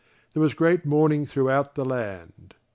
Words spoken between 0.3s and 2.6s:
There was great mourning throughout the land.